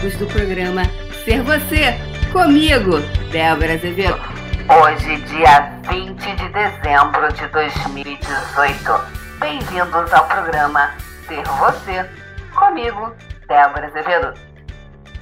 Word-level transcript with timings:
amigos 0.00 0.16
do 0.18 0.26
programa 0.28 0.82
Ser 1.24 1.42
Você, 1.42 1.92
comigo, 2.32 3.00
Débora 3.30 3.74
Azevedo. 3.74 4.18
Hoje, 4.66 5.20
dia 5.26 5.78
20 5.90 6.36
de 6.36 6.48
dezembro 6.48 7.30
de 7.34 7.46
2018. 7.48 9.38
Bem-vindos 9.40 10.12
ao 10.14 10.26
programa 10.26 10.96
Ser 11.28 11.44
Você, 11.44 12.08
comigo, 12.54 13.14
Débora 13.46 13.88
Azevedo. 13.88 14.32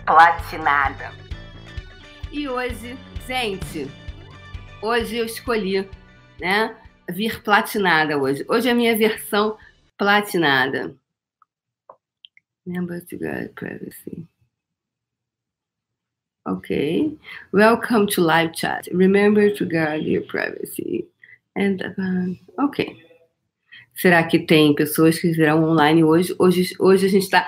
Platinada. 0.06 1.10
E 2.30 2.48
hoje, 2.48 2.96
gente, 3.26 3.90
hoje 4.80 5.16
eu 5.16 5.24
escolhi, 5.24 5.90
né, 6.40 6.76
vir 7.08 7.42
platinada 7.42 8.16
hoje. 8.16 8.44
Hoje 8.48 8.68
é 8.68 8.72
a 8.72 8.76
minha 8.76 8.96
versão 8.96 9.58
platinada. 9.96 10.94
Remember 12.64 13.04
to 13.06 13.18
guard 13.18 13.52
privacy. 13.54 14.28
Okay. 16.48 17.12
Welcome 17.52 18.06
to 18.06 18.22
live 18.22 18.54
chat. 18.54 18.88
Remember 18.90 19.50
to 19.50 19.66
guard 19.66 20.02
your 20.02 20.22
privacy. 20.22 21.06
And 21.54 21.82
uh, 21.82 22.64
ok. 22.64 22.96
Será 23.94 24.22
que 24.22 24.38
tem 24.38 24.74
pessoas 24.74 25.18
que 25.18 25.30
virão 25.30 25.62
online 25.62 26.02
hoje? 26.02 26.34
Hoje, 26.38 26.74
hoje 26.78 27.04
a 27.04 27.08
gente 27.10 27.24
está 27.24 27.46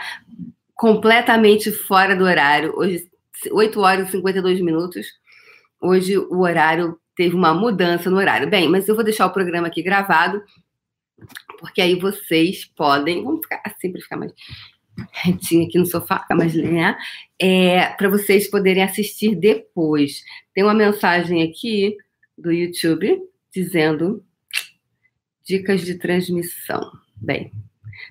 completamente 0.74 1.73
fora 1.73 2.14
do 2.14 2.24
horário. 2.24 2.74
Hoje, 2.76 3.09
8 3.50 3.80
horas 3.80 4.09
e 4.09 4.12
52 4.12 4.60
minutos. 4.60 5.06
Hoje 5.80 6.18
o 6.18 6.40
horário 6.40 7.01
teve 7.16 7.34
uma 7.34 7.54
mudança 7.54 8.10
no 8.10 8.18
horário. 8.18 8.51
Bem, 8.51 8.68
mas 8.68 8.87
eu 8.87 8.95
vou 8.95 9.04
deixar 9.04 9.24
o 9.24 9.32
programa 9.32 9.68
aqui 9.68 9.82
gravado, 9.82 10.42
porque 11.59 11.80
aí 11.80 11.95
vocês 11.98 12.66
podem. 12.66 13.24
Vamos 13.24 13.40
ficar 13.40 13.62
assim 13.64 13.90
para 13.90 14.02
ficar 14.02 14.16
mais 14.18 14.32
retinho 15.12 15.66
aqui 15.66 15.79
no 15.79 15.87
sofá, 15.87 16.26
mais 16.30 16.54
né? 16.54 16.96
É, 17.38 17.87
para 17.95 18.09
vocês 18.09 18.48
poderem 18.48 18.82
assistir 18.82 19.34
depois. 19.34 20.23
Tem 20.54 20.65
uma 20.65 20.74
mensagem 20.74 21.42
aqui 21.42 21.96
do 22.37 22.52
YouTube 22.52 23.20
dizendo 23.52 24.24
dicas 25.45 25.82
de 25.82 25.95
transmissão. 25.96 26.80
Bem, 27.16 27.52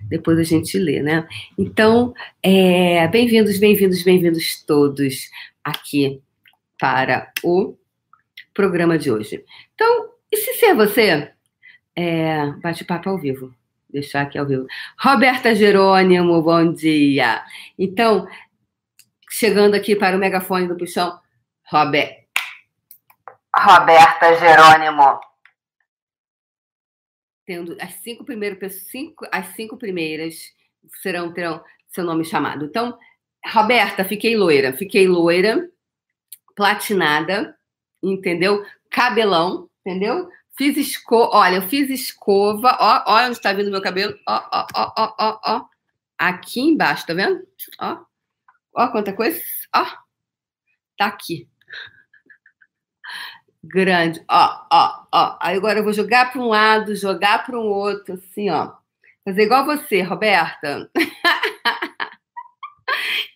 depois 0.08 0.38
a 0.38 0.44
gente 0.44 0.78
lê, 0.78 1.02
né? 1.02 1.28
Então, 1.58 2.14
é, 2.44 3.08
bem-vindos, 3.08 3.58
bem-vindos, 3.58 4.04
bem-vindos 4.04 4.64
todos 4.66 5.30
aqui 5.64 6.22
para 6.80 7.32
o 7.44 7.78
programa 8.54 8.98
de 8.98 9.12
hoje. 9.12 9.44
Então, 9.74 10.10
e 10.32 10.38
se 10.38 10.54
ser 10.56 10.76
você, 10.76 11.32
é, 11.96 12.52
bate-papo 12.62 13.10
ao 13.10 13.18
vivo 13.18 13.54
deixar 13.90 14.22
aqui 14.22 14.38
ao 14.38 14.46
vivo. 14.46 14.66
Roberta 15.00 15.54
Jerônimo, 15.56 16.42
bom 16.42 16.72
dia. 16.74 17.44
Então, 17.78 18.28
chegando 19.30 19.76
aqui 19.76 19.96
para 19.96 20.16
o 20.16 20.20
megafone 20.20 20.68
do 20.68 20.78
puxão, 20.78 21.20
Robert. 21.72 22.26
Roberta 23.56 24.36
Jerônimo. 24.36 25.20
Tendo 27.46 27.76
as 27.82 27.94
cinco 27.96 28.24
primeiras 28.24 28.74
cinco, 28.84 29.26
as 29.32 29.48
cinco 29.56 29.76
primeiras 29.76 30.36
serão 31.02 31.34
terão 31.34 31.64
seu 31.88 32.04
nome 32.04 32.24
chamado. 32.24 32.66
Então, 32.66 32.98
Roberta, 33.52 34.06
fiquei 34.06 34.38
loira, 34.38 34.74
fiquei 34.74 35.08
loira, 35.08 35.68
platinada, 36.56 37.58
entendeu? 38.04 38.64
Cabelão, 38.92 39.70
entendeu? 39.84 40.30
Fiz 40.60 40.76
escova. 40.76 41.38
Olha, 41.38 41.56
eu 41.56 41.62
fiz 41.62 41.90
escova. 41.90 42.76
Ó, 42.82 43.04
ó 43.08 43.24
onde 43.24 43.32
está 43.32 43.54
vindo 43.54 43.72
meu 43.72 43.82
cabelo. 43.82 44.14
Ó, 44.28 44.42
ó, 44.52 44.68
ó, 44.76 44.94
ó, 44.98 45.16
ó, 45.18 45.40
ó. 45.42 45.66
Aqui 46.18 46.60
embaixo, 46.60 47.08
tá 47.08 47.14
vendo? 47.14 47.48
Ó. 47.80 48.04
Ó 48.76 48.88
quanta 48.90 49.14
coisa. 49.14 49.42
Ó. 49.74 49.86
Tá 50.98 51.06
aqui. 51.06 51.48
Grande. 53.64 54.22
Ó, 54.30 54.68
ó, 54.70 55.06
ó. 55.14 55.38
Aí 55.42 55.56
agora 55.56 55.80
eu 55.80 55.84
vou 55.86 55.94
jogar 55.94 56.30
para 56.30 56.42
um 56.42 56.50
lado, 56.50 56.94
jogar 56.94 57.46
para 57.46 57.58
um 57.58 57.64
outro, 57.64 58.16
assim, 58.16 58.50
ó. 58.50 58.74
Fazer 59.24 59.44
igual 59.44 59.66
você, 59.66 60.02
Roberta. 60.02 60.92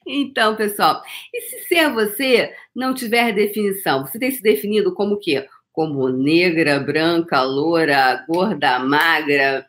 Então, 0.06 0.58
pessoal, 0.58 1.02
e 1.34 1.42
se 1.44 1.60
ser 1.70 1.90
você 1.90 2.54
não 2.76 2.94
tiver 2.94 3.32
definição? 3.32 4.06
Você 4.06 4.20
tem 4.20 4.32
se 4.32 4.42
definido 4.42 4.94
como 4.94 5.14
o 5.14 5.20
quê? 5.20 5.48
Como 5.74 6.08
negra, 6.08 6.80
branca, 6.80 7.42
loura, 7.42 8.24
gorda, 8.28 8.80
magra, 8.80 9.68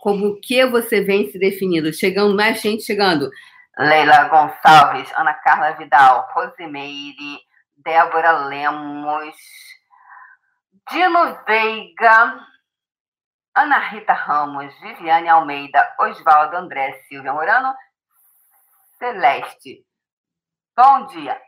como 0.00 0.40
que 0.40 0.64
você 0.66 1.02
vem 1.02 1.30
se 1.30 1.38
definindo? 1.38 1.92
Chegando, 1.92 2.34
mais 2.34 2.60
gente 2.60 2.82
chegando. 2.82 3.30
Leila 3.78 4.28
Gonçalves, 4.28 5.12
Ana 5.16 5.34
Carla 5.34 5.72
Vidal, 5.72 6.28
Rosimeire, 6.32 7.40
Débora 7.76 8.46
Lemos, 8.46 9.36
Dino 10.90 11.38
Veiga, 11.46 12.46
Ana 13.54 13.78
Rita 13.78 14.12
Ramos, 14.12 14.74
Viviane 14.80 15.28
Almeida, 15.28 15.94
Oswaldo 15.98 16.56
André 16.56 17.02
Silvia 17.08 17.32
Morano, 17.32 17.74
Celeste. 18.98 19.84
Bom 20.76 21.06
dia. 21.06 21.40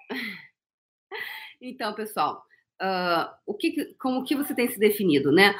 Então, 1.61 1.95
pessoal, 1.95 2.45
uh, 2.83 3.31
o 3.47 3.55
que, 3.55 3.95
como 3.99 4.25
que 4.25 4.35
você 4.35 4.55
tem 4.55 4.69
se 4.69 4.79
definido, 4.79 5.33
né? 5.33 5.55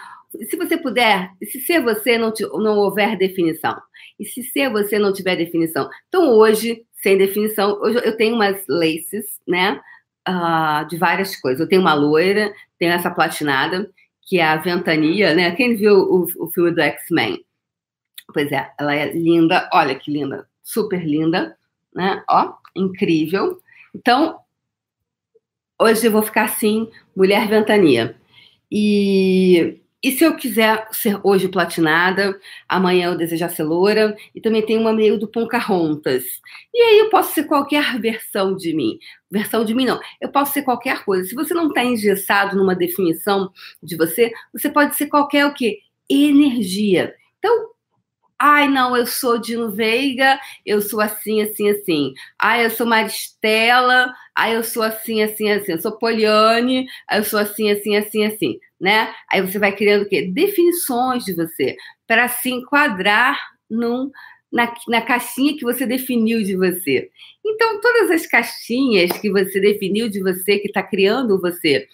Se 0.49 0.57
você 0.57 0.77
puder, 0.77 1.31
se 1.45 1.61
ser 1.61 1.83
você 1.83 2.19
não, 2.19 2.33
te, 2.33 2.43
não 2.43 2.77
houver 2.79 3.17
definição, 3.17 3.77
e 4.19 4.25
se 4.25 4.43
ser 4.43 4.71
você 4.71 4.99
não 4.99 5.13
tiver 5.13 5.37
definição. 5.37 5.89
Então, 6.09 6.31
hoje, 6.31 6.85
sem 7.03 7.17
definição, 7.17 7.79
hoje 7.81 8.01
eu 8.05 8.17
tenho 8.17 8.35
umas 8.35 8.65
laces, 8.69 9.41
né? 9.47 9.81
Uh, 10.29 10.87
de 10.89 10.97
várias 10.97 11.37
coisas. 11.37 11.61
Eu 11.61 11.69
tenho 11.69 11.81
uma 11.81 11.95
loira, 11.95 12.53
tenho 12.79 12.93
essa 12.93 13.11
platinada, 13.11 13.89
que 14.23 14.41
é 14.41 14.45
a 14.45 14.57
Ventania, 14.57 15.35
né? 15.35 15.53
Quem 15.53 15.77
viu 15.77 15.95
o, 15.95 16.27
o 16.39 16.51
filme 16.51 16.73
do 16.73 16.81
X-Men? 16.81 17.45
Pois 18.35 18.51
é, 18.51 18.73
ela 18.79 18.95
é 18.95 19.13
linda, 19.13 19.71
olha 19.73 19.95
que 19.95 20.11
linda, 20.11 20.49
super 20.63 21.07
linda, 21.07 21.57
né? 21.95 22.23
Ó, 22.29 22.53
incrível. 22.75 23.61
Então, 23.95 24.41
hoje 25.81 26.07
eu 26.07 26.13
vou 26.13 26.23
ficar 26.23 26.45
assim, 26.45 26.89
mulher 27.15 27.49
ventania. 27.49 28.17
E, 28.71 29.81
e 30.03 30.13
se 30.13 30.25
eu 30.25 30.37
quiser 30.37 30.89
ser 30.93 31.19
hoje 31.23 31.49
platinada, 31.49 32.39
amanhã 32.69 33.11
eu 33.11 33.17
desejar 33.17 33.49
ser 33.51 33.63
loura, 33.63 34.17
e 34.35 34.41
também 34.41 34.65
tem 34.65 34.79
uma 34.79 34.93
meio 34.93 35.19
do 35.19 35.29
Pocahontas. 35.29 36.25
E 36.75 36.81
aí 36.81 36.99
eu 36.99 37.11
posso 37.11 37.35
ser 37.35 37.45
qualquer 37.45 37.99
versão 38.01 38.57
de 38.57 38.75
mim. 38.75 38.99
Versão 39.31 39.65
de 39.65 39.75
mim, 39.75 39.87
não. 39.87 40.01
Eu 40.21 40.31
posso 40.31 40.53
ser 40.53 40.63
qualquer 40.63 41.05
coisa. 41.05 41.29
Se 41.29 41.35
você 41.35 41.55
não 41.55 41.69
está 41.69 41.85
engessado 41.85 42.57
numa 42.57 42.75
definição 42.75 43.51
de 43.83 43.97
você, 43.97 44.33
você 44.53 44.71
pode 44.71 44.97
ser 44.97 45.07
qualquer 45.07 45.47
o 45.47 45.55
quê? 45.55 45.79
Energia. 46.09 47.15
Então, 47.39 47.76
Ai, 48.39 48.69
não, 48.69 48.95
eu 48.95 49.07
sou 49.07 49.39
Dino 49.39 49.71
Veiga, 49.71 50.39
eu 50.65 50.83
sou 50.83 51.01
assim, 51.01 51.41
assim, 51.41 51.71
assim. 51.71 52.13
Ai, 52.39 52.67
eu 52.67 52.71
sou 52.71 52.87
Maristela, 52.87 54.13
ai, 54.35 54.57
eu 54.57 54.63
sou 54.63 54.83
assim, 54.83 55.23
assim, 55.23 55.51
assim. 55.51 55.73
Eu 55.73 55.81
sou 55.81 55.99
Poliane, 55.99 56.87
ai, 57.09 57.21
eu 57.21 57.25
sou 57.25 57.39
assim, 57.39 57.71
assim, 57.71 57.97
assim, 57.97 58.25
assim, 58.27 58.59
né? 58.79 59.15
Aí 59.31 59.41
você 59.41 59.59
vai 59.59 59.75
criando 59.75 60.03
o 60.03 60.09
quê? 60.09 60.31
Definições 60.31 61.25
de 61.25 61.35
você, 61.35 61.77
para 62.07 62.29
se 62.29 62.51
enquadrar 62.51 63.39
num, 63.71 64.11
na, 64.53 64.73
na 64.89 65.01
caixinha 65.01 65.57
que 65.57 65.65
você 65.65 65.87
definiu 65.87 66.43
de 66.43 66.57
você. 66.57 67.11
Então, 67.45 67.81
todas 67.81 68.11
as 68.11 68.27
caixinhas 68.27 69.13
que 69.19 69.31
você 69.31 69.59
definiu 69.61 70.11
de 70.11 70.21
você, 70.21 70.59
que 70.59 70.69
está 70.69 70.83
criando 70.83 71.41
você, 71.41 71.89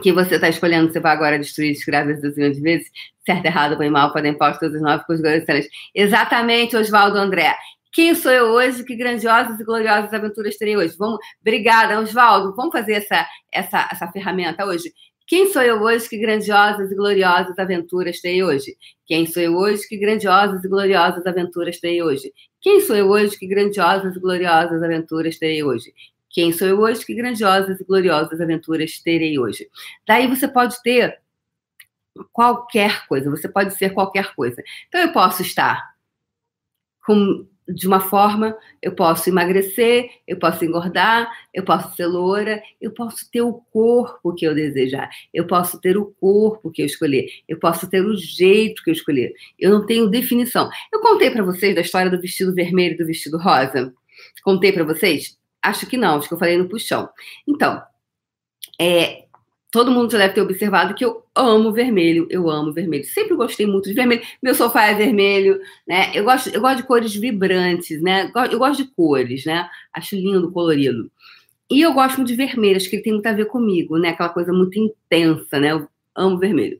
que 0.00 0.12
você 0.12 0.36
está 0.36 0.48
escolhendo, 0.48 0.92
você 0.92 1.00
vai 1.00 1.12
agora 1.12 1.38
destruir, 1.38 1.72
escrever 1.72 2.14
as 2.14 2.20
dezenas 2.20 2.56
de 2.56 2.62
vezes, 2.62 2.90
certo, 3.24 3.44
errado, 3.46 3.76
bem, 3.76 3.90
mal, 3.90 4.12
podem 4.12 4.34
postos, 4.34 4.60
todos 4.60 4.76
os 4.76 4.82
nove, 4.82 5.04
com 5.04 5.12
os 5.12 5.20
excelentes. 5.20 5.70
Exatamente, 5.94 6.76
Oswaldo 6.76 7.18
André. 7.18 7.54
Quem 7.92 8.14
sou 8.14 8.30
eu 8.30 8.46
hoje? 8.52 8.84
Que 8.84 8.94
grandiosas 8.94 9.58
e 9.58 9.64
gloriosas 9.64 10.12
aventuras 10.12 10.56
terei 10.56 10.76
hoje? 10.76 10.94
Vamos, 10.98 11.18
obrigada, 11.40 11.98
Oswaldo. 11.98 12.54
Vamos 12.54 12.72
fazer 12.72 12.94
essa, 12.94 13.26
essa, 13.52 13.88
essa 13.90 14.06
ferramenta 14.12 14.64
hoje. 14.64 14.92
Quem 15.26 15.50
sou 15.52 15.62
eu 15.62 15.82
hoje? 15.82 16.08
Que 16.08 16.16
grandiosas 16.18 16.90
e 16.90 16.94
gloriosas 16.94 17.58
aventuras 17.58 18.20
terei 18.20 18.42
hoje? 18.42 18.76
Quem 19.06 19.26
sou 19.26 19.42
eu 19.42 19.56
hoje? 19.56 19.86
Que 19.86 19.98
grandiosas 19.98 20.64
e 20.64 20.68
gloriosas 20.68 21.26
aventuras 21.26 21.78
terei 21.80 22.02
hoje? 22.02 22.32
Quem 22.60 22.80
sou 22.80 22.96
eu 22.96 23.08
hoje? 23.08 23.38
Que 23.38 23.46
grandiosas 23.46 24.16
e 24.16 24.20
gloriosas 24.20 24.82
aventuras 24.82 25.38
terei 25.38 25.62
hoje? 25.62 25.92
Quem 26.30 26.52
sou 26.52 26.68
eu 26.68 26.80
hoje? 26.80 27.04
Que 27.04 27.14
grandiosas 27.14 27.80
e 27.80 27.84
gloriosas 27.84 28.40
aventuras 28.40 28.98
terei 29.00 29.38
hoje. 29.38 29.68
Daí 30.06 30.26
você 30.26 30.46
pode 30.46 30.80
ter 30.82 31.18
qualquer 32.32 33.06
coisa, 33.06 33.30
você 33.30 33.48
pode 33.48 33.74
ser 33.76 33.90
qualquer 33.90 34.34
coisa. 34.34 34.62
Então 34.88 35.00
eu 35.00 35.12
posso 35.12 35.42
estar 35.42 35.94
com, 37.06 37.46
de 37.66 37.86
uma 37.86 38.00
forma, 38.00 38.56
eu 38.82 38.92
posso 38.94 39.28
emagrecer, 39.28 40.10
eu 40.26 40.38
posso 40.38 40.64
engordar, 40.64 41.30
eu 41.54 41.64
posso 41.64 41.94
ser 41.96 42.06
loura, 42.06 42.62
eu 42.80 42.92
posso 42.92 43.30
ter 43.30 43.40
o 43.40 43.54
corpo 43.72 44.34
que 44.34 44.44
eu 44.46 44.54
desejar, 44.54 45.08
eu 45.32 45.46
posso 45.46 45.80
ter 45.80 45.96
o 45.96 46.06
corpo 46.20 46.70
que 46.70 46.82
eu 46.82 46.86
escolher, 46.86 47.28
eu 47.48 47.58
posso 47.58 47.88
ter 47.88 48.04
o 48.04 48.16
jeito 48.16 48.82
que 48.82 48.90
eu 48.90 48.94
escolher. 48.94 49.32
Eu 49.58 49.70
não 49.70 49.86
tenho 49.86 50.08
definição. 50.08 50.68
Eu 50.92 51.00
contei 51.00 51.30
para 51.30 51.42
vocês 51.42 51.74
da 51.74 51.80
história 51.80 52.10
do 52.10 52.20
vestido 52.20 52.54
vermelho 52.54 52.94
e 52.94 52.98
do 52.98 53.06
vestido 53.06 53.38
rosa. 53.38 53.94
Contei 54.42 54.72
para 54.72 54.84
vocês? 54.84 55.38
Acho 55.62 55.86
que 55.86 55.96
não, 55.96 56.16
acho 56.16 56.28
que 56.28 56.34
eu 56.34 56.38
falei 56.38 56.56
no 56.56 56.68
puxão. 56.68 57.08
Então, 57.46 57.82
é, 58.80 59.24
todo 59.70 59.90
mundo 59.90 60.10
já 60.10 60.18
deve 60.18 60.34
ter 60.34 60.40
observado 60.40 60.94
que 60.94 61.04
eu 61.04 61.24
amo 61.34 61.72
vermelho, 61.72 62.26
eu 62.30 62.48
amo 62.48 62.72
vermelho. 62.72 63.04
Sempre 63.04 63.36
gostei 63.36 63.66
muito 63.66 63.88
de 63.88 63.94
vermelho. 63.94 64.22
Meu 64.42 64.54
sofá 64.54 64.86
é 64.86 64.94
vermelho, 64.94 65.60
né? 65.86 66.10
Eu 66.14 66.24
gosto, 66.24 66.48
eu 66.48 66.60
gosto 66.60 66.78
de 66.78 66.82
cores 66.84 67.14
vibrantes, 67.14 68.00
né? 68.00 68.30
Eu 68.50 68.58
gosto 68.58 68.82
de 68.84 68.90
cores, 68.90 69.44
né? 69.44 69.68
Acho 69.92 70.16
lindo, 70.16 70.50
colorido. 70.52 71.10
E 71.70 71.82
eu 71.82 71.92
gosto 71.92 72.16
muito 72.16 72.28
de 72.28 72.34
vermelho, 72.34 72.76
acho 72.76 72.88
que 72.88 72.96
ele 72.96 73.02
tem 73.02 73.12
muito 73.12 73.26
a 73.26 73.32
ver 73.32 73.46
comigo, 73.46 73.98
né? 73.98 74.10
Aquela 74.10 74.30
coisa 74.30 74.52
muito 74.52 74.78
intensa, 74.78 75.58
né? 75.60 75.72
Eu 75.72 75.88
amo 76.16 76.38
vermelho. 76.38 76.78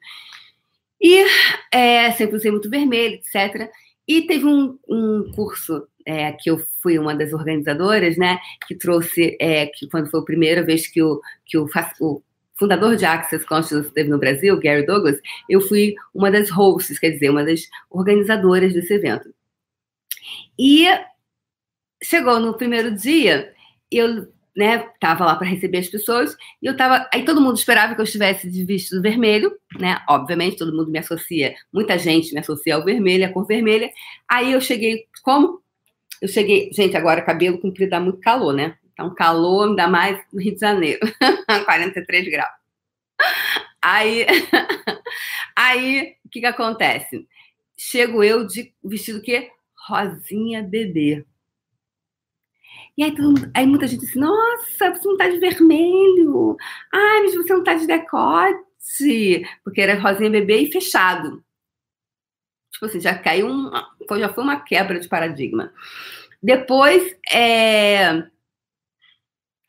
E 1.00 1.24
é, 1.70 2.10
sempre 2.12 2.36
usei 2.36 2.50
muito 2.50 2.70
vermelho, 2.70 3.14
etc. 3.16 3.70
E 4.06 4.22
teve 4.22 4.46
um, 4.46 4.78
um 4.88 5.30
curso 5.34 5.86
é, 6.08 6.32
que 6.32 6.50
eu 6.50 6.58
fui 6.80 6.98
uma 6.98 7.14
das 7.14 7.34
organizadoras, 7.34 8.16
né? 8.16 8.38
Que 8.66 8.74
trouxe, 8.74 9.36
é, 9.38 9.66
que 9.66 9.86
quando 9.90 10.10
foi 10.10 10.20
a 10.20 10.24
primeira 10.24 10.64
vez 10.64 10.88
que 10.88 11.02
o, 11.02 11.20
que 11.44 11.58
o, 11.58 11.68
o 12.00 12.22
fundador 12.58 12.96
de 12.96 13.04
Access 13.04 13.44
Consciousness 13.44 13.88
esteve 13.88 14.08
no 14.08 14.18
Brasil, 14.18 14.58
Gary 14.58 14.86
Douglas, 14.86 15.20
eu 15.50 15.60
fui 15.60 15.94
uma 16.14 16.30
das 16.30 16.48
hosts, 16.48 16.98
quer 16.98 17.10
dizer, 17.10 17.28
uma 17.28 17.44
das 17.44 17.60
organizadoras 17.90 18.72
desse 18.72 18.94
evento. 18.94 19.28
E 20.58 20.86
chegou 22.02 22.40
no 22.40 22.56
primeiro 22.56 22.94
dia, 22.94 23.52
eu 23.92 24.32
né, 24.56 24.78
tava 24.98 25.26
lá 25.26 25.36
para 25.36 25.46
receber 25.46 25.78
as 25.78 25.88
pessoas, 25.88 26.34
e 26.62 26.66
eu 26.66 26.74
tava, 26.74 27.06
aí 27.12 27.22
todo 27.22 27.40
mundo 27.40 27.58
esperava 27.58 27.94
que 27.94 28.00
eu 28.00 28.04
estivesse 28.04 28.50
de 28.50 28.64
vestido 28.64 29.02
vermelho, 29.02 29.52
né? 29.78 30.00
Obviamente, 30.08 30.56
todo 30.56 30.74
mundo 30.74 30.90
me 30.90 30.98
associa, 30.98 31.54
muita 31.70 31.98
gente 31.98 32.32
me 32.32 32.40
associa 32.40 32.76
ao 32.76 32.84
vermelho, 32.84 33.26
a 33.26 33.28
cor 33.28 33.46
vermelha. 33.46 33.90
Aí 34.26 34.52
eu 34.52 34.60
cheguei, 34.60 35.04
como? 35.22 35.62
Eu 36.20 36.28
cheguei, 36.28 36.70
gente, 36.72 36.96
agora 36.96 37.22
cabelo 37.22 37.58
comprido 37.58 37.90
dá 37.90 38.00
muito 38.00 38.20
calor, 38.20 38.52
né? 38.52 38.76
Então, 38.92 39.14
calor, 39.14 39.68
ainda 39.68 39.86
mais 39.86 40.20
no 40.32 40.40
Rio 40.40 40.54
de 40.54 40.60
Janeiro, 40.60 41.00
43 41.64 42.28
graus. 42.28 42.52
Aí, 43.80 44.26
aí, 45.56 46.16
o 46.24 46.28
que 46.28 46.40
que 46.40 46.46
acontece? 46.46 47.26
Chego 47.76 48.24
eu 48.24 48.46
de 48.46 48.72
vestido 48.82 49.22
que 49.22 49.50
rosinha 49.88 50.62
bebê. 50.62 51.24
E 52.96 53.04
aí, 53.04 53.12
mundo, 53.12 53.48
aí 53.54 53.64
muita 53.64 53.86
gente 53.86 54.00
disse, 54.00 54.18
nossa, 54.18 54.92
você 54.92 55.08
não 55.08 55.16
tá 55.16 55.28
de 55.28 55.38
vermelho. 55.38 56.56
Ai, 56.92 57.22
mas 57.22 57.34
você 57.36 57.52
não 57.52 57.62
tá 57.62 57.74
de 57.74 57.86
decote. 57.86 58.66
Porque 59.62 59.80
era 59.80 60.00
rosinha 60.00 60.28
bebê 60.28 60.62
e 60.62 60.72
fechado. 60.72 61.44
Tipo 62.70 62.86
assim, 62.86 63.00
já 63.00 63.16
caiu 63.18 63.48
um. 63.48 63.70
Já 64.18 64.28
foi 64.28 64.44
uma 64.44 64.60
quebra 64.60 65.00
de 65.00 65.08
paradigma. 65.08 65.72
Depois, 66.42 67.16
é, 67.32 68.22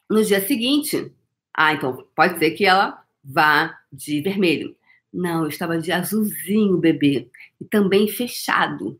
no 0.09 0.23
dia 0.23 0.41
seguinte, 0.41 1.11
ah, 1.55 1.73
então 1.73 2.05
pode 2.15 2.37
ser 2.39 2.51
que 2.51 2.65
ela 2.65 3.03
vá 3.23 3.77
de 3.91 4.21
vermelho. 4.21 4.75
Não, 5.11 5.43
eu 5.43 5.49
estava 5.49 5.79
de 5.79 5.91
azulzinho, 5.91 6.77
bebê, 6.77 7.29
e 7.59 7.65
também 7.65 8.07
fechado. 8.07 8.99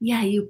E 0.00 0.10
aí 0.12 0.48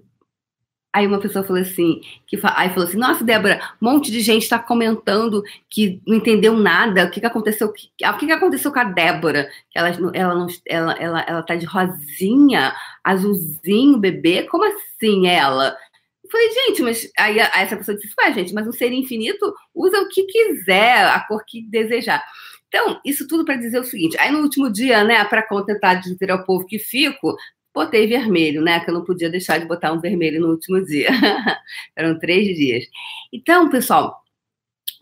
Aí 0.94 1.06
uma 1.06 1.18
pessoa 1.18 1.42
falou 1.42 1.62
assim, 1.62 2.02
que 2.26 2.38
aí 2.42 2.68
falou 2.68 2.86
assim, 2.86 2.98
nossa, 2.98 3.24
Débora, 3.24 3.60
um 3.80 3.90
monte 3.90 4.10
de 4.12 4.20
gente 4.20 4.42
está 4.42 4.58
comentando 4.58 5.42
que 5.70 6.02
não 6.06 6.16
entendeu 6.16 6.54
nada. 6.54 7.04
O 7.04 7.10
que, 7.10 7.18
que 7.18 7.26
aconteceu? 7.26 7.68
O 7.68 7.72
que, 7.72 7.88
o 8.04 8.16
que, 8.18 8.26
que 8.26 8.32
aconteceu 8.32 8.70
com 8.70 8.78
a 8.78 8.84
Débora? 8.84 9.48
Ela, 9.74 9.88
ela, 10.12 10.34
não, 10.34 10.46
ela, 10.66 10.92
ela, 10.98 11.20
ela 11.22 11.42
tá 11.42 11.54
de 11.54 11.64
rosinha, 11.64 12.74
azulzinho, 13.02 13.98
bebê? 13.98 14.42
Como 14.42 14.64
assim 14.64 15.26
ela? 15.26 15.74
Eu 16.22 16.30
falei, 16.30 16.50
gente, 16.50 16.82
mas 16.82 17.10
aí, 17.18 17.40
aí 17.40 17.62
essa 17.62 17.76
pessoa 17.76 17.96
disse, 17.96 18.14
ué, 18.20 18.32
gente, 18.34 18.52
mas 18.52 18.66
um 18.66 18.72
ser 18.72 18.92
infinito 18.92 19.54
usa 19.74 19.98
o 19.98 20.08
que 20.08 20.24
quiser, 20.24 21.06
a 21.06 21.20
cor 21.20 21.42
que 21.46 21.62
desejar. 21.62 22.22
Então, 22.68 23.00
isso 23.04 23.26
tudo 23.26 23.44
para 23.44 23.56
dizer 23.56 23.78
o 23.78 23.84
seguinte: 23.84 24.16
aí 24.18 24.30
no 24.30 24.40
último 24.40 24.72
dia, 24.72 25.04
né, 25.04 25.22
para 25.24 25.46
contentar 25.46 26.00
de 26.00 26.10
dizer 26.10 26.30
ao 26.30 26.44
povo 26.44 26.66
que 26.66 26.78
fico, 26.78 27.36
botei 27.74 28.06
vermelho, 28.06 28.62
né? 28.62 28.80
Que 28.80 28.90
eu 28.90 28.94
não 28.94 29.04
podia 29.04 29.30
deixar 29.30 29.58
de 29.58 29.66
botar 29.66 29.92
um 29.92 30.00
vermelho 30.00 30.40
no 30.40 30.50
último 30.50 30.84
dia. 30.84 31.08
Eram 31.96 32.18
três 32.18 32.56
dias. 32.56 32.84
Então, 33.32 33.68
pessoal, 33.68 34.22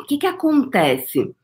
o 0.00 0.04
que, 0.04 0.18
que 0.18 0.26
acontece? 0.26 1.34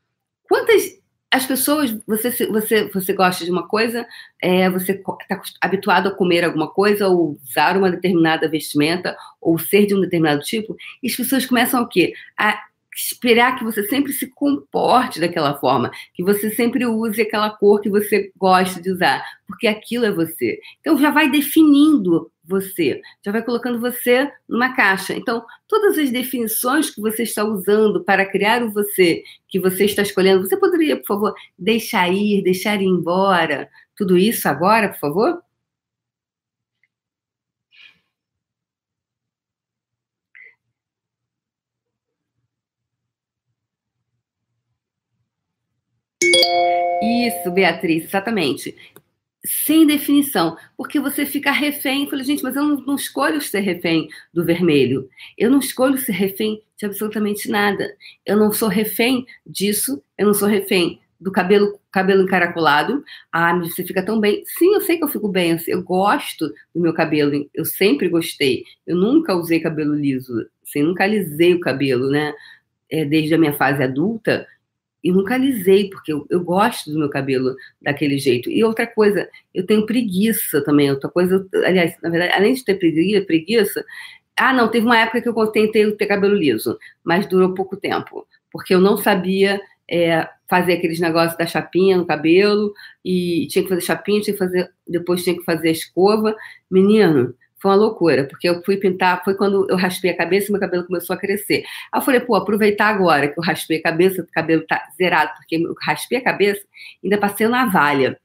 Quantas 0.43 0.97
as 1.29 1.45
pessoas, 1.45 1.91
você, 2.07 2.31
você, 2.47 2.89
você 2.89 3.13
gosta 3.13 3.43
de 3.43 3.51
uma 3.51 3.67
coisa, 3.67 4.07
é, 4.41 4.69
você 4.69 4.93
está 4.93 5.41
habituado 5.59 6.07
a 6.07 6.15
comer 6.15 6.45
alguma 6.45 6.69
coisa, 6.69 7.07
ou 7.09 7.37
usar 7.43 7.77
uma 7.77 7.91
determinada 7.91 8.49
vestimenta, 8.49 9.15
ou 9.41 9.59
ser 9.59 9.85
de 9.85 9.93
um 9.93 10.01
determinado 10.01 10.41
tipo, 10.41 10.75
e 11.03 11.07
as 11.07 11.15
pessoas 11.15 11.45
começam 11.45 11.81
o 11.83 11.87
quê? 11.87 12.13
A 12.37 12.59
esperar 12.97 13.57
que 13.57 13.63
você 13.63 13.83
sempre 13.83 14.11
se 14.11 14.27
comporte 14.27 15.19
daquela 15.19 15.57
forma, 15.59 15.91
que 16.13 16.23
você 16.23 16.49
sempre 16.49 16.85
use 16.85 17.21
aquela 17.21 17.51
cor 17.51 17.79
que 17.79 17.89
você 17.89 18.31
gosta 18.35 18.81
de 18.81 18.91
usar, 18.91 19.23
porque 19.45 19.67
aquilo 19.67 20.05
é 20.05 20.11
você. 20.11 20.59
Então 20.79 20.97
já 20.97 21.11
vai 21.11 21.29
definindo 21.29 22.31
você, 22.43 23.01
já 23.23 23.31
vai 23.31 23.43
colocando 23.43 23.79
você 23.79 24.31
numa 24.47 24.73
caixa. 24.73 25.13
Então, 25.13 25.43
todas 25.67 25.97
as 25.97 26.09
definições 26.09 26.89
que 26.89 27.01
você 27.01 27.23
está 27.23 27.43
usando 27.43 28.03
para 28.03 28.25
criar 28.25 28.63
o 28.63 28.71
você 28.71 29.21
que 29.49 29.59
você 29.59 29.85
está 29.85 30.01
escolhendo, 30.01 30.47
você 30.47 30.57
poderia, 30.57 30.97
por 30.97 31.07
favor, 31.07 31.33
deixar 31.59 32.09
ir, 32.09 32.41
deixar 32.41 32.81
ir 32.81 32.85
embora 32.85 33.69
tudo 33.95 34.17
isso 34.17 34.47
agora, 34.47 34.89
por 34.89 34.99
favor? 34.99 35.46
Isso, 47.01 47.51
Beatriz, 47.51 48.05
exatamente. 48.05 48.75
Sem 49.45 49.85
definição, 49.85 50.57
porque 50.75 50.99
você 50.99 51.25
fica 51.25 51.51
refém. 51.51 52.03
Eu 52.03 52.09
falei, 52.09 52.25
gente, 52.25 52.43
mas 52.43 52.55
eu 52.55 52.63
não, 52.63 52.77
não 52.81 52.95
escolho 52.95 53.39
ser 53.41 53.59
refém 53.59 54.09
do 54.33 54.43
vermelho. 54.43 55.09
Eu 55.37 55.49
não 55.49 55.59
escolho 55.59 55.97
ser 55.97 56.11
refém 56.11 56.61
de 56.77 56.85
absolutamente 56.85 57.49
nada. 57.49 57.95
Eu 58.25 58.37
não 58.37 58.51
sou 58.51 58.67
refém 58.67 59.25
disso, 59.45 60.03
eu 60.17 60.27
não 60.27 60.33
sou 60.33 60.47
refém 60.47 60.99
do 61.19 61.31
cabelo, 61.31 61.79
cabelo 61.91 62.23
encaracolado. 62.23 63.03
Ah, 63.31 63.53
mas 63.53 63.73
você 63.73 63.83
fica 63.83 64.03
tão 64.03 64.19
bem. 64.19 64.43
Sim, 64.45 64.73
eu 64.73 64.81
sei 64.81 64.97
que 64.97 65.03
eu 65.03 65.07
fico 65.07 65.27
bem. 65.27 65.57
Eu 65.67 65.83
gosto 65.83 66.47
do 66.73 66.81
meu 66.81 66.93
cabelo. 66.93 67.47
Eu 67.53 67.65
sempre 67.65 68.09
gostei. 68.09 68.63
Eu 68.85 68.95
nunca 68.95 69.35
usei 69.35 69.59
cabelo 69.59 69.95
liso. 69.95 70.33
Assim, 70.63 70.83
nunca 70.83 71.03
alisei 71.03 71.53
o 71.53 71.59
cabelo, 71.59 72.09
né? 72.09 72.33
É, 72.89 73.03
desde 73.03 73.33
a 73.33 73.37
minha 73.37 73.53
fase 73.53 73.83
adulta, 73.83 74.47
e 75.03 75.11
nunca 75.11 75.35
alisei, 75.35 75.89
porque 75.89 76.11
eu, 76.11 76.25
eu, 76.29 76.43
gosto 76.43 76.91
do 76.91 76.99
meu 76.99 77.09
cabelo 77.09 77.55
daquele 77.81 78.17
jeito. 78.17 78.49
E 78.49 78.63
outra 78.63 78.87
coisa, 78.87 79.29
eu 79.53 79.65
tenho 79.65 79.85
preguiça 79.85 80.63
também. 80.63 80.89
Outra 80.89 81.09
coisa, 81.09 81.47
aliás, 81.65 81.95
na 82.01 82.09
verdade, 82.09 82.33
além 82.33 82.53
de 82.53 82.63
ter 82.63 82.75
preguiça, 82.75 83.25
preguiça 83.25 83.85
ah, 84.37 84.53
não, 84.53 84.69
teve 84.69 84.85
uma 84.85 84.99
época 84.99 85.21
que 85.21 85.27
eu 85.27 85.47
tentei 85.47 85.91
ter 85.93 86.05
cabelo 86.05 86.35
liso, 86.35 86.77
mas 87.03 87.25
durou 87.25 87.55
pouco 87.55 87.75
tempo, 87.75 88.27
porque 88.51 88.73
eu 88.73 88.79
não 88.79 88.95
sabia 88.95 89.59
é, 89.89 90.29
fazer 90.47 90.73
aqueles 90.73 90.99
negócios 90.99 91.35
da 91.37 91.47
chapinha 91.47 91.97
no 91.97 92.05
cabelo, 92.05 92.71
e 93.03 93.47
tinha 93.47 93.63
que 93.63 93.69
fazer 93.69 93.81
chapinha, 93.81 94.21
tinha 94.21 94.33
que 94.33 94.39
fazer, 94.39 94.71
depois 94.87 95.23
tinha 95.23 95.35
que 95.35 95.43
fazer 95.43 95.69
a 95.69 95.71
escova. 95.71 96.35
Menino, 96.69 97.33
foi 97.59 97.71
uma 97.71 97.77
loucura, 97.77 98.25
porque 98.25 98.47
eu 98.47 98.63
fui 98.63 98.77
pintar, 98.77 99.23
foi 99.23 99.35
quando 99.35 99.67
eu 99.69 99.75
raspei 99.75 100.11
a 100.11 100.17
cabeça 100.17 100.47
e 100.47 100.51
meu 100.51 100.59
cabelo 100.59 100.85
começou 100.85 101.15
a 101.15 101.17
crescer. 101.17 101.63
Aí 101.91 101.99
eu 101.99 102.01
falei, 102.01 102.19
pô, 102.19 102.35
aproveitar 102.35 102.87
agora 102.87 103.27
que 103.27 103.39
eu 103.39 103.43
raspei 103.43 103.79
a 103.79 103.83
cabeça, 103.83 104.21
o 104.21 104.27
cabelo 104.27 104.63
tá 104.67 104.87
zerado, 104.97 105.31
porque 105.37 105.55
eu 105.55 105.75
raspei 105.81 106.19
a 106.19 106.23
cabeça 106.23 106.61
ainda 107.03 107.17
passei 107.17 107.47
navalha. 107.47 108.19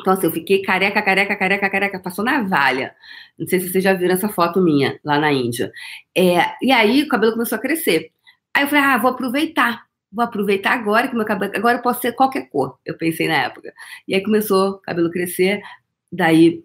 Então, 0.00 0.12
assim, 0.12 0.26
eu 0.26 0.32
fiquei 0.32 0.62
careca, 0.62 1.00
careca, 1.02 1.36
careca, 1.36 1.70
careca, 1.70 2.00
passou 2.00 2.24
navalha. 2.24 2.94
Não 3.38 3.46
sei 3.46 3.60
se 3.60 3.68
vocês 3.70 3.84
já 3.84 3.92
viram 3.92 4.14
essa 4.14 4.28
foto 4.28 4.60
minha 4.60 4.98
lá 5.04 5.18
na 5.18 5.32
Índia. 5.32 5.70
É, 6.16 6.54
e 6.60 6.72
aí 6.72 7.02
o 7.02 7.08
cabelo 7.08 7.32
começou 7.32 7.56
a 7.56 7.60
crescer. 7.60 8.10
Aí 8.52 8.64
eu 8.64 8.68
falei, 8.68 8.84
ah, 8.84 8.98
vou 8.98 9.10
aproveitar. 9.10 9.84
Vou 10.12 10.24
aproveitar 10.24 10.72
agora 10.72 11.08
que 11.08 11.14
meu 11.14 11.24
cabelo. 11.24 11.52
Agora 11.56 11.78
eu 11.78 11.82
posso 11.82 12.00
ser 12.00 12.12
qualquer 12.12 12.48
cor, 12.48 12.78
eu 12.84 12.96
pensei 12.96 13.28
na 13.28 13.34
época. 13.34 13.72
E 14.06 14.14
aí 14.14 14.22
começou 14.22 14.70
o 14.70 14.78
cabelo 14.78 15.10
crescer. 15.10 15.60
Daí 16.12 16.64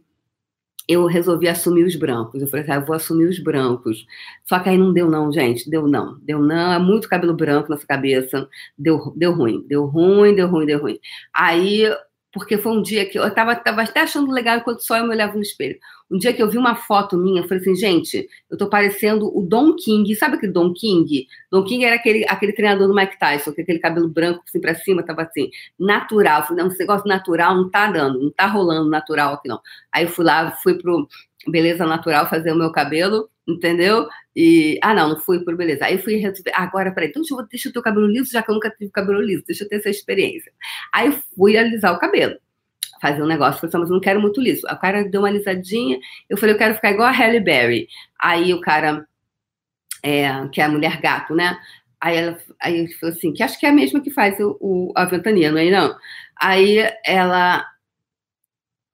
eu 0.89 1.05
resolvi 1.05 1.47
assumir 1.47 1.83
os 1.83 1.95
brancos. 1.95 2.41
Eu 2.41 2.47
falei 2.47 2.63
assim, 2.63 2.71
ah, 2.71 2.75
eu 2.77 2.85
vou 2.85 2.95
assumir 2.95 3.25
os 3.25 3.37
brancos. 3.37 4.07
Só 4.43 4.57
que 4.57 4.69
aí 4.69 4.77
não 4.77 4.91
deu 4.91 5.07
não, 5.07 5.31
gente. 5.31 5.69
Deu 5.69 5.87
não. 5.87 6.17
Deu 6.23 6.39
não. 6.39 6.73
É 6.73 6.79
muito 6.79 7.07
cabelo 7.07 7.35
branco 7.35 7.69
nessa 7.69 7.85
cabeça. 7.85 8.49
Deu, 8.75 9.13
deu 9.15 9.31
ruim. 9.31 9.63
Deu 9.67 9.85
ruim, 9.85 10.33
deu 10.33 10.47
ruim, 10.47 10.65
deu 10.65 10.81
ruim. 10.81 10.99
Aí 11.31 11.85
porque 12.31 12.57
foi 12.57 12.71
um 12.71 12.81
dia 12.81 13.05
que 13.05 13.17
eu 13.17 13.27
estava 13.27 13.55
tava 13.55 13.81
até 13.81 14.01
achando 14.01 14.31
legal 14.31 14.57
enquanto 14.57 14.81
só 14.81 14.97
eu 14.97 15.03
me 15.03 15.09
olhava 15.09 15.33
no 15.33 15.41
espelho. 15.41 15.77
Um 16.11 16.17
dia 16.17 16.33
que 16.33 16.41
eu 16.41 16.49
vi 16.49 16.57
uma 16.57 16.75
foto 16.75 17.17
minha, 17.17 17.41
eu 17.41 17.47
falei 17.47 17.61
assim, 17.61 17.75
gente, 17.75 18.27
eu 18.49 18.57
tô 18.57 18.67
parecendo 18.67 19.35
o 19.35 19.41
Don 19.41 19.75
King. 19.75 20.15
Sabe 20.15 20.35
aquele 20.35 20.51
Don 20.51 20.73
King? 20.73 21.27
Don 21.51 21.63
King 21.63 21.85
era 21.85 21.95
aquele, 21.95 22.25
aquele 22.27 22.53
treinador 22.53 22.87
do 22.87 22.95
Mike 22.95 23.19
Tyson, 23.19 23.53
com 23.53 23.61
aquele 23.61 23.79
cabelo 23.79 24.07
branco 24.07 24.43
assim 24.47 24.59
pra 24.59 24.73
cima, 24.75 25.03
tava 25.03 25.23
assim, 25.23 25.49
natural. 25.79 26.41
Eu 26.41 26.47
falei, 26.47 26.63
não, 26.63 26.71
esse 26.71 26.79
negócio 26.79 27.07
natural 27.07 27.55
não 27.55 27.69
tá 27.69 27.91
dando, 27.91 28.19
não 28.19 28.31
tá 28.31 28.47
rolando 28.47 28.89
natural 28.89 29.35
aqui 29.35 29.47
não. 29.47 29.61
Aí 29.91 30.05
eu 30.05 30.09
fui 30.09 30.25
lá, 30.25 30.51
fui 30.63 30.75
pro, 30.75 31.07
beleza 31.47 31.85
natural 31.85 32.29
fazer 32.29 32.51
o 32.51 32.55
meu 32.55 32.71
cabelo, 32.71 33.29
entendeu? 33.47 34.07
E, 34.35 34.79
ah, 34.81 34.93
não, 34.93 35.09
não 35.09 35.17
fui 35.17 35.43
por 35.43 35.55
beleza. 35.55 35.85
Aí 35.85 35.97
fui 35.97 36.15
resolver, 36.15 36.51
agora, 36.53 36.91
peraí, 36.91 37.09
então 37.09 37.21
deixa 37.21 37.35
eu, 37.35 37.47
deixa 37.47 37.69
o 37.69 37.81
cabelo 37.81 38.07
liso, 38.07 38.31
já 38.31 38.41
que 38.41 38.49
eu 38.49 38.55
nunca 38.55 38.69
tive 38.69 38.91
cabelo 38.91 39.21
liso, 39.21 39.43
deixa 39.45 39.63
eu 39.63 39.69
ter 39.69 39.77
essa 39.77 39.89
experiência. 39.89 40.51
Aí 40.93 41.11
fui 41.35 41.57
alisar 41.57 41.93
o 41.93 41.99
cabelo, 41.99 42.37
fazer 43.01 43.21
um 43.21 43.27
negócio, 43.27 43.59
falei 43.59 43.69
assim, 43.69 43.77
mas 43.79 43.89
não 43.89 43.99
quero 43.99 44.21
muito 44.21 44.41
liso. 44.41 44.67
O 44.67 44.77
cara 44.77 45.03
deu 45.03 45.21
uma 45.21 45.27
alisadinha, 45.27 45.99
eu 46.29 46.37
falei, 46.37 46.55
eu 46.55 46.59
quero 46.59 46.75
ficar 46.75 46.91
igual 46.91 47.07
a 47.07 47.11
Halle 47.11 47.39
Berry. 47.39 47.87
Aí 48.19 48.53
o 48.53 48.61
cara, 48.61 49.05
é, 50.03 50.47
que 50.51 50.61
é 50.61 50.65
a 50.65 50.69
mulher 50.69 51.01
gato, 51.01 51.35
né? 51.35 51.57
Aí 52.01 52.15
ela 52.15 52.37
aí 52.61 52.87
falou 52.93 53.13
assim, 53.13 53.33
que 53.33 53.43
acho 53.43 53.59
que 53.59 53.65
é 53.65 53.69
a 53.69 53.73
mesma 53.73 53.99
que 53.99 54.09
faz 54.09 54.39
o, 54.39 54.57
o 54.61 54.93
a 54.95 55.05
ventania, 55.05 55.51
não 55.51 55.57
é 55.57 55.69
não? 55.69 55.95
Aí 56.39 56.79
ela. 57.05 57.65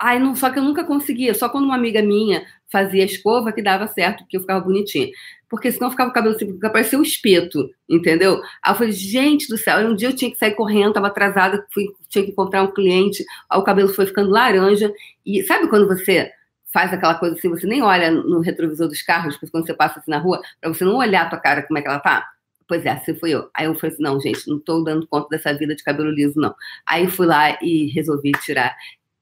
Aí 0.06 0.20
não, 0.20 0.36
só 0.36 0.52
que 0.52 0.60
eu 0.60 0.64
nunca 0.64 0.84
conseguia, 0.84 1.34
só 1.34 1.50
quando 1.50 1.66
uma 1.66 1.74
amiga 1.74 2.00
minha 2.00 2.46
fazia 2.72 3.04
escova 3.04 3.52
que 3.52 3.60
dava 3.60 3.88
certo, 3.88 4.24
que 4.30 4.38
eu 4.38 4.42
ficava 4.42 4.64
bonitinha. 4.64 5.08
Porque 5.50 5.72
senão 5.72 5.90
ficava 5.90 6.12
o 6.12 6.14
cabelo 6.14 6.36
assim, 6.36 6.60
parecia 6.60 7.00
um 7.00 7.02
espeto, 7.02 7.68
entendeu? 7.90 8.40
Aí 8.62 8.72
eu 8.72 8.76
falei, 8.76 8.92
gente 8.92 9.48
do 9.48 9.58
céu, 9.58 9.80
um 9.80 9.96
dia 9.96 10.10
eu 10.10 10.16
tinha 10.16 10.30
que 10.30 10.38
sair 10.38 10.54
correndo, 10.54 10.94
tava 10.94 11.08
atrasada, 11.08 11.66
fui, 11.74 11.88
tinha 12.08 12.24
que 12.24 12.30
encontrar 12.30 12.62
um 12.62 12.72
cliente, 12.72 13.26
aí 13.50 13.58
o 13.58 13.64
cabelo 13.64 13.90
foi 13.90 14.06
ficando 14.06 14.30
laranja. 14.30 14.94
E 15.26 15.42
sabe 15.42 15.68
quando 15.70 15.88
você 15.88 16.30
faz 16.72 16.94
aquela 16.94 17.16
coisa 17.16 17.36
assim, 17.36 17.50
você 17.50 17.66
nem 17.66 17.82
olha 17.82 18.12
no 18.12 18.42
retrovisor 18.42 18.88
dos 18.88 19.02
carros, 19.02 19.38
quando 19.52 19.66
você 19.66 19.74
passa 19.74 20.00
assim 20.00 20.12
na 20.12 20.20
rua, 20.20 20.40
para 20.62 20.72
você 20.72 20.86
não 20.86 20.98
olhar 20.98 21.24
a 21.24 21.30
tua 21.30 21.40
cara 21.40 21.64
como 21.64 21.80
é 21.80 21.82
que 21.82 21.88
ela 21.88 22.00
tá? 22.00 22.28
Pois 22.68 22.86
é, 22.86 22.92
assim 22.92 23.16
fui 23.16 23.32
eu. 23.32 23.50
Aí 23.56 23.66
eu 23.66 23.74
falei 23.74 23.96
assim, 23.96 24.04
não, 24.04 24.20
gente, 24.20 24.48
não 24.48 24.58
estou 24.58 24.84
dando 24.84 25.08
conta 25.08 25.30
dessa 25.30 25.52
vida 25.52 25.76
de 25.76 25.84
cabelo 25.84 26.12
liso, 26.12 26.40
não. 26.40 26.54
Aí 26.86 27.08
fui 27.08 27.26
lá 27.26 27.58
e 27.60 27.88
resolvi 27.88 28.32
tirar 28.44 28.76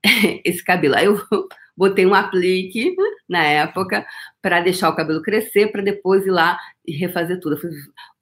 esse 0.43 0.63
cabelo. 0.63 0.95
Aí 0.95 1.05
eu 1.05 1.19
botei 1.75 2.05
um 2.05 2.13
aplique 2.13 2.95
na 3.27 3.43
época 3.43 4.05
para 4.41 4.62
deixar 4.62 4.89
o 4.89 4.95
cabelo 4.95 5.22
crescer, 5.22 5.72
para 5.72 5.81
depois 5.81 6.25
ir 6.25 6.31
lá 6.31 6.57
e 6.86 6.95
refazer 6.95 7.39
tudo. 7.39 7.55
Eu 7.55 7.62
fui 7.62 7.72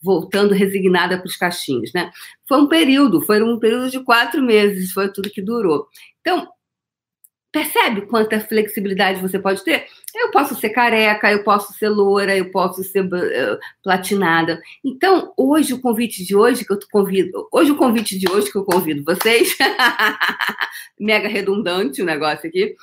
voltando 0.01 0.53
resignada 0.53 1.17
para 1.17 1.27
os 1.27 1.35
cachinhos, 1.35 1.91
né? 1.93 2.11
Foi 2.47 2.59
um 2.59 2.67
período, 2.67 3.21
foi 3.21 3.41
um 3.41 3.59
período 3.59 3.89
de 3.89 4.03
quatro 4.03 4.41
meses, 4.41 4.91
foi 4.91 5.11
tudo 5.11 5.29
que 5.29 5.41
durou. 5.41 5.87
Então, 6.21 6.47
Percebe 7.51 8.01
quanta 8.01 8.39
flexibilidade 8.39 9.21
você 9.21 9.37
pode 9.37 9.61
ter? 9.63 9.85
Eu 10.15 10.31
posso 10.31 10.55
ser 10.55 10.69
careca, 10.69 11.29
eu 11.29 11.43
posso 11.43 11.73
ser 11.73 11.89
loura, 11.89 12.35
eu 12.35 12.49
posso 12.49 12.81
ser 12.81 13.03
uh, 13.03 13.59
platinada. 13.83 14.61
Então, 14.83 15.33
hoje, 15.35 15.73
o 15.73 15.81
convite 15.81 16.23
de 16.23 16.33
hoje 16.33 16.63
que 16.63 16.71
eu 16.71 16.79
convido, 16.89 17.49
hoje 17.51 17.71
o 17.71 17.75
convite 17.75 18.17
de 18.17 18.29
hoje 18.31 18.49
que 18.49 18.57
eu 18.57 18.63
convido 18.63 19.03
vocês, 19.03 19.57
mega 20.97 21.27
redundante 21.27 22.01
o 22.01 22.05
negócio 22.05 22.47
aqui, 22.47 22.75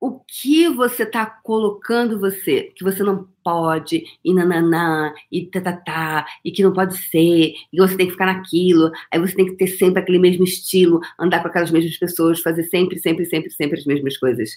o 0.00 0.18
que 0.20 0.66
você 0.68 1.02
está 1.02 1.26
colocando 1.26 2.18
você, 2.18 2.72
que 2.74 2.82
você 2.82 3.02
não 3.02 3.28
pode, 3.44 4.02
e 4.24 4.32
nananã, 4.32 5.12
e 5.30 5.44
tatatá, 5.46 6.26
e 6.42 6.50
que 6.50 6.62
não 6.62 6.72
pode 6.72 6.96
ser, 6.96 7.52
e 7.70 7.76
você 7.76 7.96
tem 7.96 8.06
que 8.06 8.12
ficar 8.12 8.26
naquilo, 8.26 8.90
aí 9.12 9.20
você 9.20 9.34
tem 9.34 9.44
que 9.44 9.56
ter 9.56 9.66
sempre 9.66 10.00
aquele 10.00 10.18
mesmo 10.18 10.42
estilo, 10.42 11.00
andar 11.18 11.42
com 11.42 11.48
aquelas 11.48 11.70
mesmas 11.70 11.98
pessoas, 11.98 12.40
fazer 12.40 12.64
sempre, 12.64 12.98
sempre, 12.98 13.26
sempre, 13.26 13.50
sempre 13.50 13.78
as 13.78 13.84
mesmas 13.84 14.16
coisas. 14.16 14.50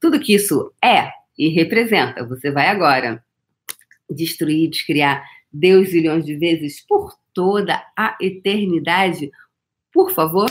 Tudo 0.00 0.18
que 0.18 0.34
isso 0.34 0.72
é 0.82 1.10
e 1.38 1.50
representa, 1.50 2.24
você 2.26 2.50
vai 2.50 2.68
agora 2.68 3.22
destruir, 4.08 4.70
descriar 4.70 5.22
Deus 5.52 5.92
milhões 5.92 6.24
de 6.24 6.36
vezes 6.36 6.80
por 6.86 7.12
toda 7.34 7.82
a 7.94 8.16
eternidade, 8.20 9.30
por 9.92 10.10
favor? 10.10 10.50